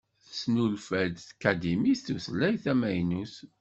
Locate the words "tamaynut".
2.63-3.35